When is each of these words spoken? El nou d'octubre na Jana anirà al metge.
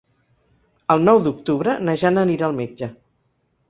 El 0.95 1.05
nou 1.11 1.21
d'octubre 1.27 1.79
na 1.87 1.97
Jana 2.05 2.27
anirà 2.27 2.53
al 2.53 2.61
metge. 2.65 2.95